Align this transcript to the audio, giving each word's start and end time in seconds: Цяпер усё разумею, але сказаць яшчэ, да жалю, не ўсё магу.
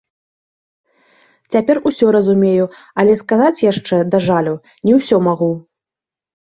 Цяпер 1.55 1.75
усё 1.91 2.07
разумею, 2.17 2.65
але 3.03 3.13
сказаць 3.23 3.55
яшчэ, 3.71 4.03
да 4.15 4.25
жалю, 4.31 4.59
не 4.89 4.93
ўсё 5.01 5.17
магу. 5.31 5.51